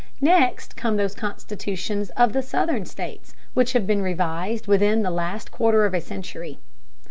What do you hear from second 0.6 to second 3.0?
come those constitutions of the southern